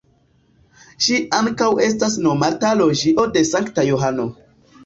Ĝi 1.07 1.19
ankaŭ 1.41 1.69
estas 1.89 2.17
nomata 2.29 2.73
Loĝio 2.81 3.29
de 3.37 3.47
Sankta 3.55 3.89
Johano. 3.93 4.31